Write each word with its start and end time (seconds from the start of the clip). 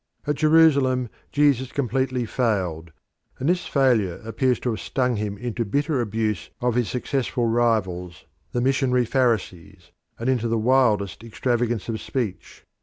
At 0.25 0.37
Jerusalem 0.37 1.09
Jesus 1.31 1.71
completely 1.71 2.25
failed, 2.25 2.91
and 3.37 3.47
this 3.47 3.67
failure 3.67 4.19
appears 4.25 4.59
to 4.61 4.71
have 4.71 4.79
stung 4.79 5.17
him 5.17 5.37
into 5.37 5.63
bitter 5.63 6.01
abuse 6.01 6.49
of 6.59 6.73
his 6.73 6.89
successful 6.89 7.45
rivals 7.45 8.25
the 8.51 8.61
missionary 8.61 9.05
Pharisees, 9.05 9.91
and 10.17 10.27
into 10.27 10.47
the 10.47 10.57
wildest 10.57 11.23
extravagance 11.23 11.87
of 11.87 12.01
speech. 12.01 12.65